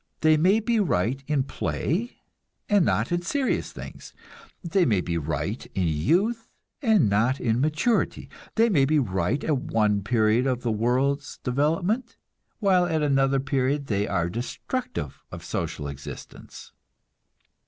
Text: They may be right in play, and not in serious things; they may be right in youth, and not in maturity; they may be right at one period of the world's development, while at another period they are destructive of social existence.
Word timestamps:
They 0.21 0.35
may 0.35 0.59
be 0.59 0.79
right 0.79 1.23
in 1.27 1.43
play, 1.43 2.17
and 2.67 2.83
not 2.83 3.11
in 3.11 3.21
serious 3.21 3.71
things; 3.71 4.15
they 4.63 4.83
may 4.83 4.99
be 4.99 5.19
right 5.19 5.63
in 5.75 5.85
youth, 5.89 6.49
and 6.81 7.07
not 7.07 7.39
in 7.39 7.61
maturity; 7.61 8.27
they 8.55 8.67
may 8.67 8.83
be 8.83 8.97
right 8.97 9.43
at 9.43 9.57
one 9.59 10.01
period 10.03 10.47
of 10.47 10.63
the 10.63 10.71
world's 10.71 11.37
development, 11.43 12.17
while 12.57 12.87
at 12.87 13.03
another 13.03 13.39
period 13.39 13.85
they 13.85 14.07
are 14.07 14.27
destructive 14.27 15.21
of 15.31 15.45
social 15.45 15.87
existence. 15.87 16.71